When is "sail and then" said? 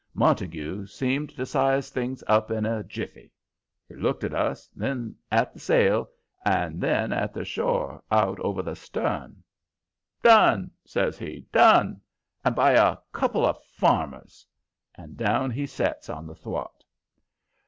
5.59-7.13